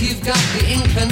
[0.00, 1.09] you've got the inclination.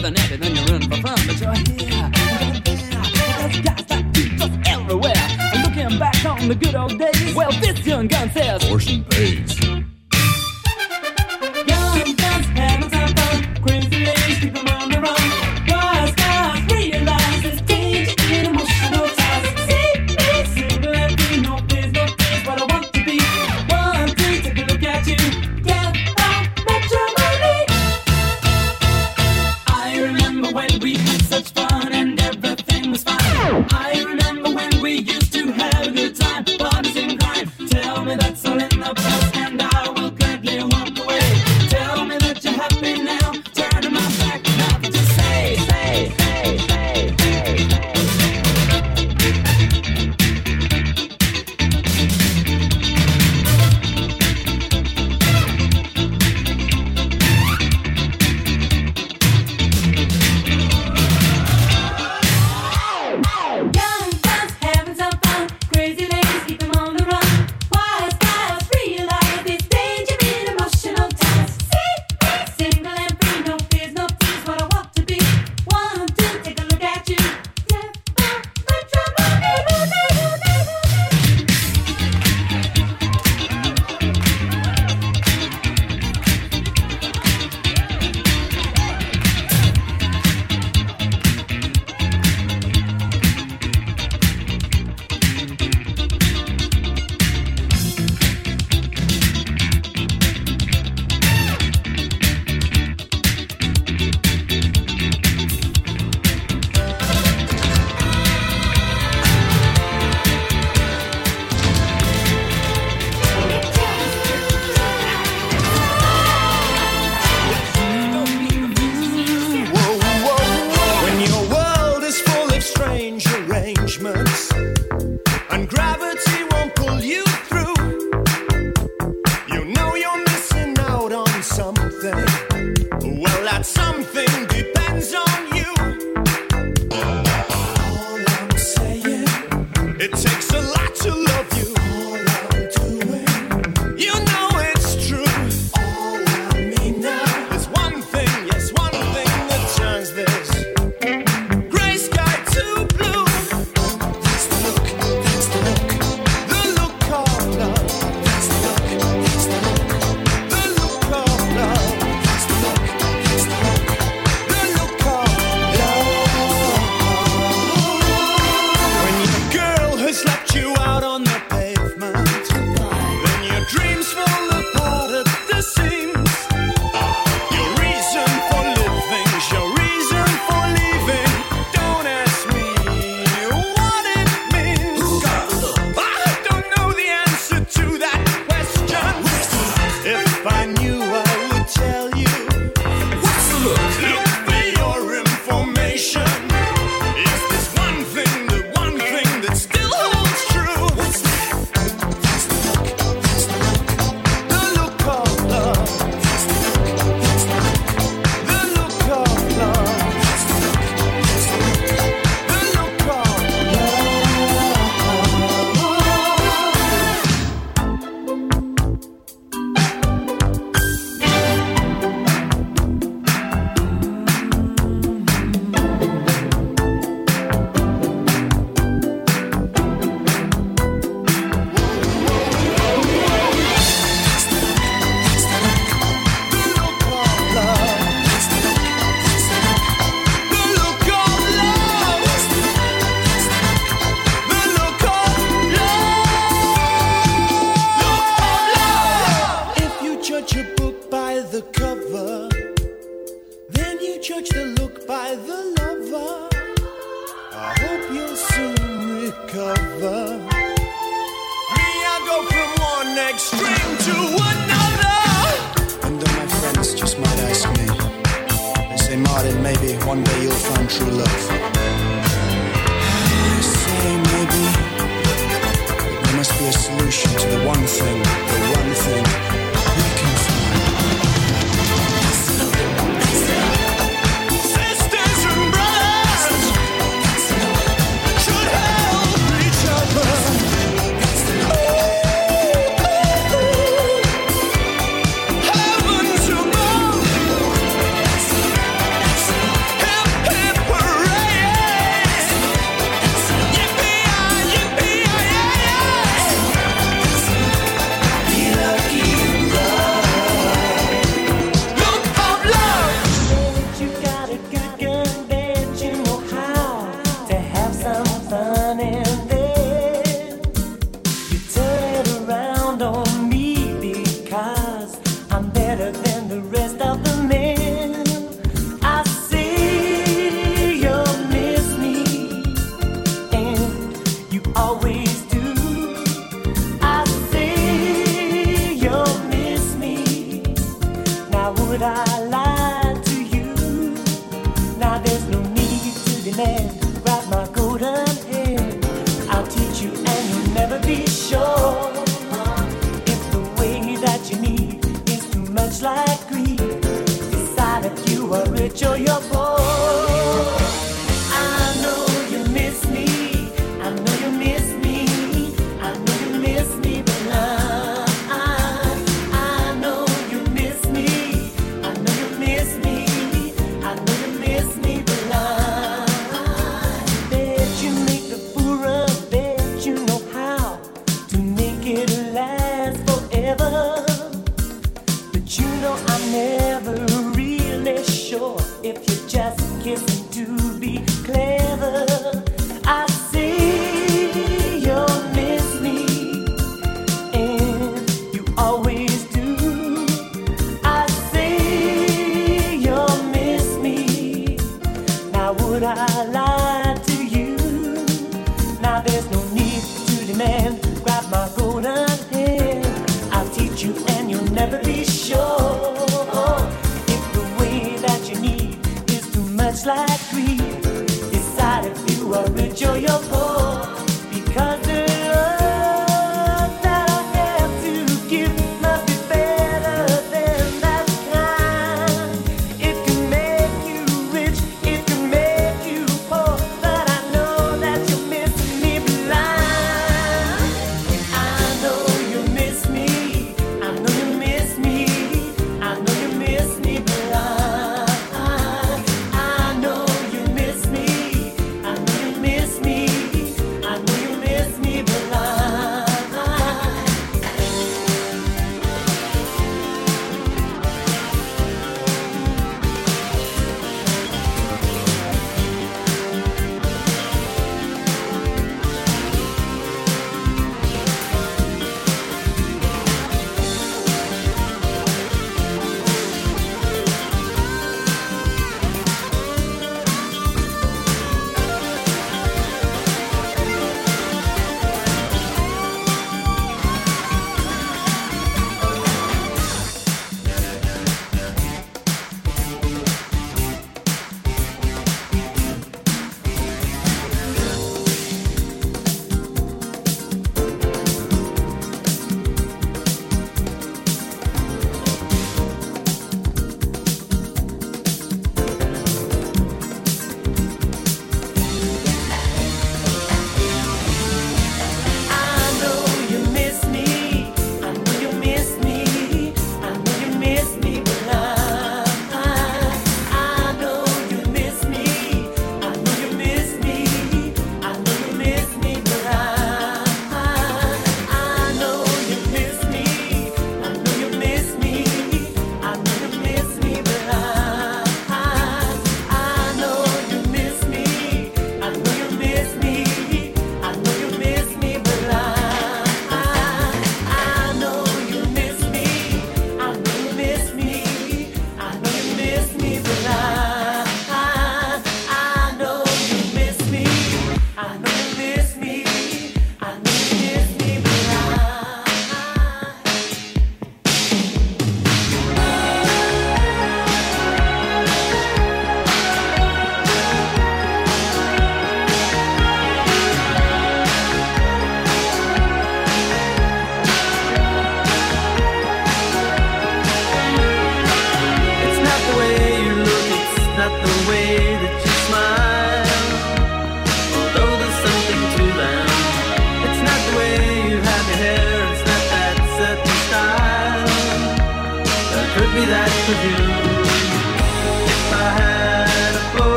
[0.00, 1.18] The a and then you're for fun.
[1.26, 5.12] But you're here you're there, and there's guys like you just everywhere.
[5.52, 9.79] And looking back on the good old days, well, this young gun says, Portion pays.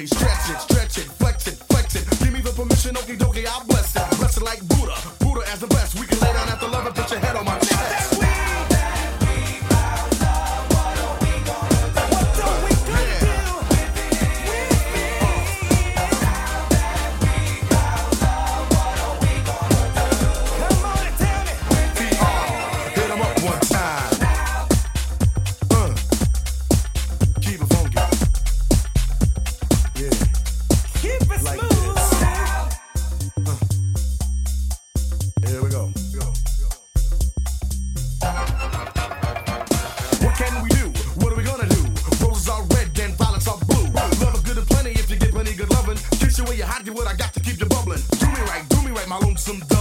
[0.00, 0.29] You
[49.52, 49.79] me right,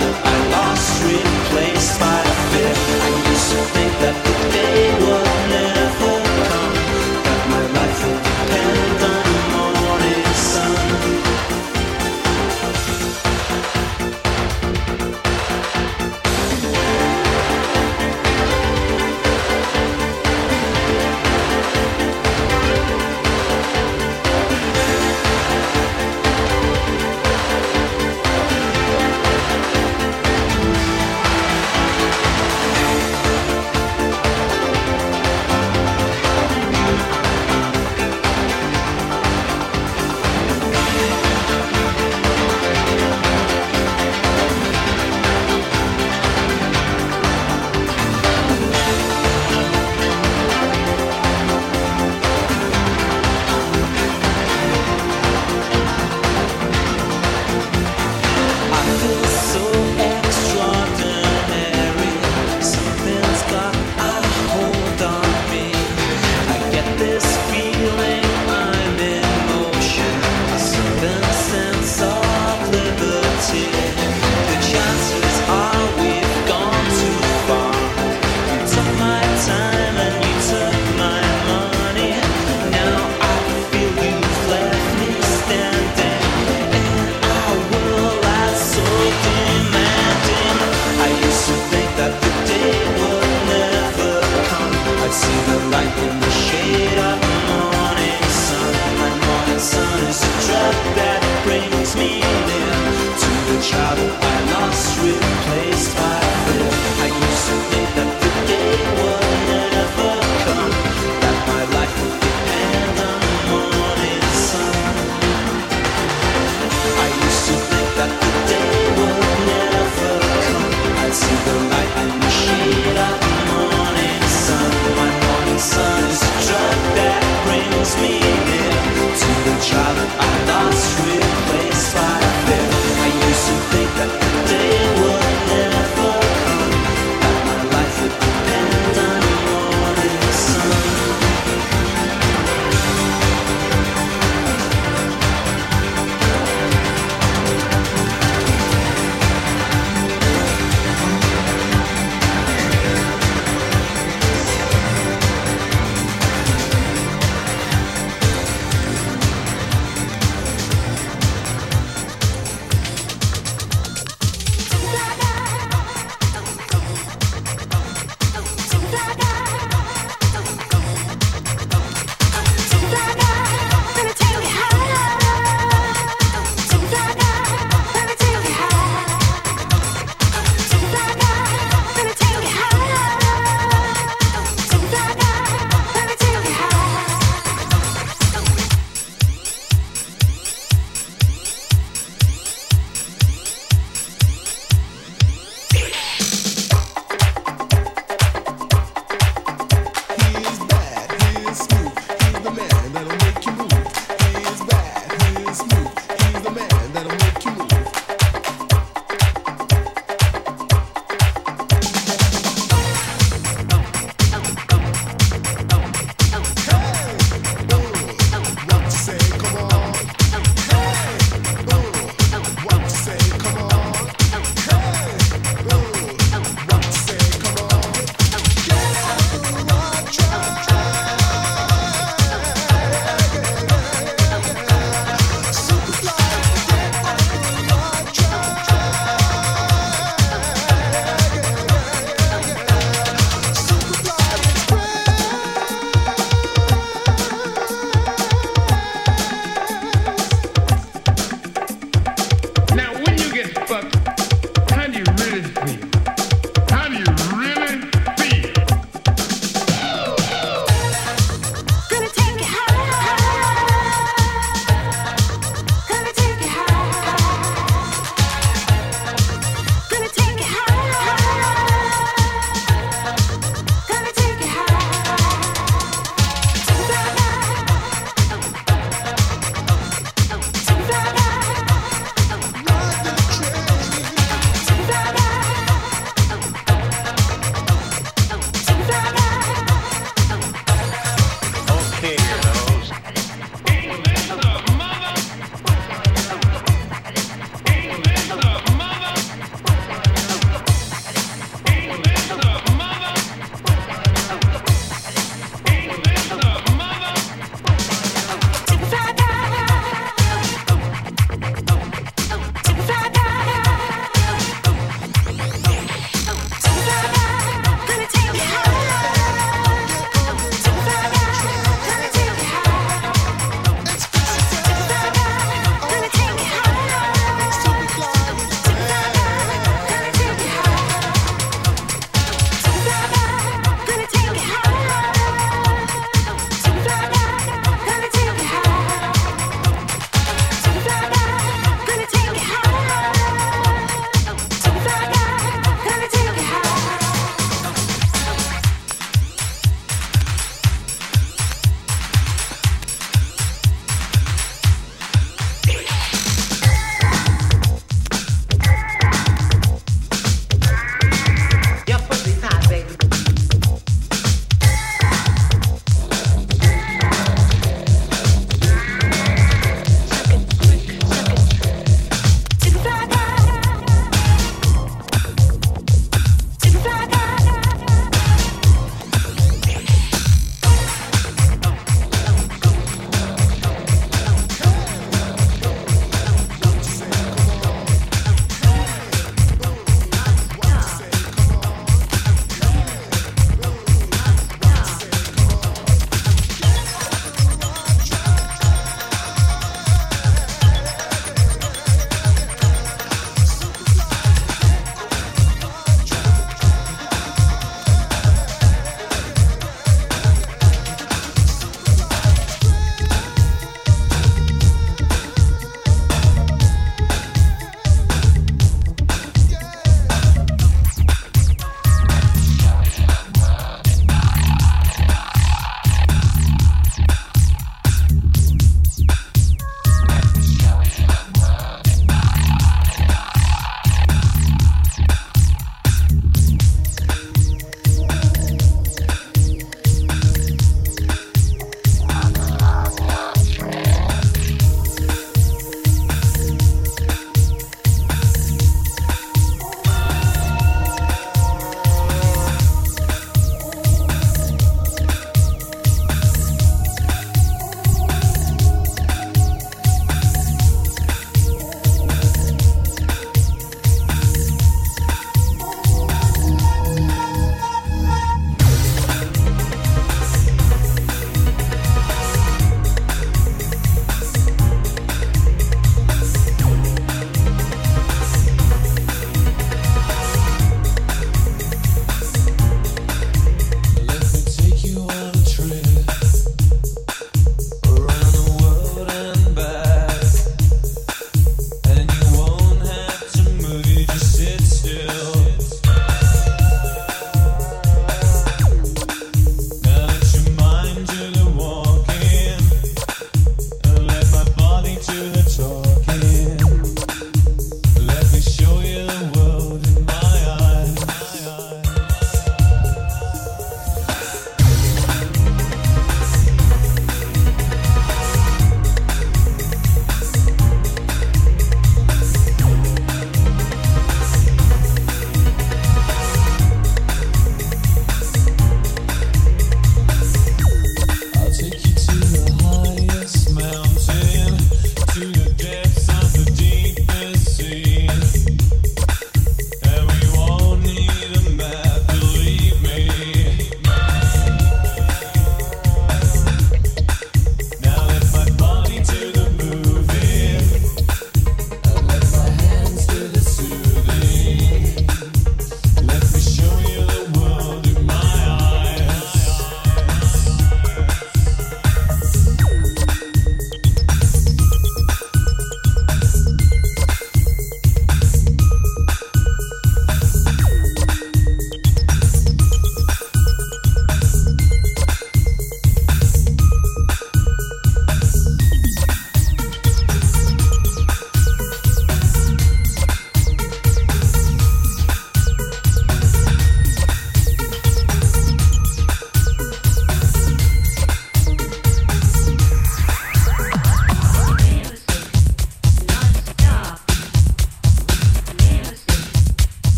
[0.00, 0.31] around